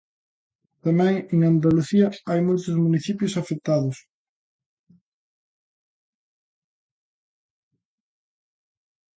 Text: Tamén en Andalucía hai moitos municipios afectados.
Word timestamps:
Tamén 0.85 1.15
en 1.33 1.39
Andalucía 1.49 2.07
hai 2.29 2.39
moitos 2.47 2.75
municipios 2.85 3.37
afectados. 3.41 3.97